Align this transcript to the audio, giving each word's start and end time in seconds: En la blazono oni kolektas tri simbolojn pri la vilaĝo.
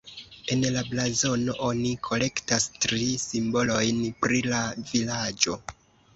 En 0.53 0.63
la 0.77 0.81
blazono 0.93 1.53
oni 1.67 1.91
kolektas 2.07 2.65
tri 2.87 3.11
simbolojn 3.25 4.01
pri 4.25 4.43
la 4.49 4.65
vilaĝo. 4.91 5.63